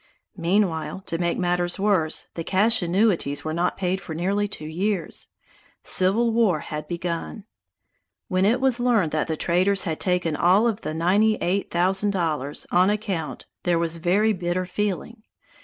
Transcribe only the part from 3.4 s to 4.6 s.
were not paid for nearly